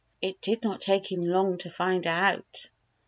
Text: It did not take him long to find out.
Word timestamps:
It 0.19 0.41
did 0.41 0.63
not 0.63 0.81
take 0.81 1.11
him 1.11 1.23
long 1.27 1.59
to 1.59 1.69
find 1.69 2.07
out. 2.07 2.71